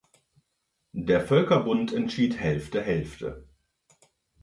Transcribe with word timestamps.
Der 0.93 1.21
Völkerbund 1.23 1.93
entschied 1.93 2.39
Hälfte, 2.39 2.81
Hälfte. 2.81 3.47